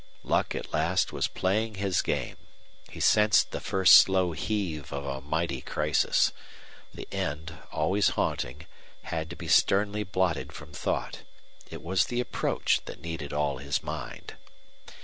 [0.23, 2.37] Luck at last was playing his game.
[2.89, 6.31] He sensed the first slow heave of a mighty crisis.
[6.91, 8.65] The end, always haunting,
[9.03, 11.19] had to be sternly blotted from thought.
[11.69, 14.37] It was the approach that needed all his mind.